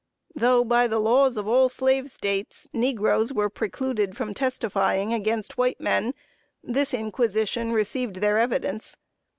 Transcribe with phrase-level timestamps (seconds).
[0.33, 5.79] Though, by the laws of all slave States, negroes were precluded from testifying against white
[5.79, 6.15] men,
[6.63, 8.97] this inquisition received their evidence.